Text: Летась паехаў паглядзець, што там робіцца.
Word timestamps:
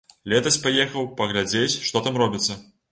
Летась 0.31 0.57
паехаў 0.63 1.05
паглядзець, 1.21 1.71
што 1.87 2.05
там 2.09 2.23
робіцца. 2.25 2.63